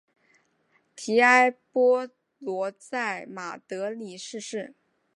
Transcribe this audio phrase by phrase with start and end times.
[0.95, 2.09] 提埃坡
[2.39, 4.73] 罗在马德里逝世。